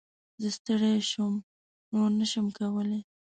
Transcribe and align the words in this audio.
زه 0.41 0.49
ستړی 0.57 0.93
شوم، 1.11 1.33
نور 1.91 2.09
نه 2.19 2.25
شم 2.31 2.45
کولی! 2.57 2.99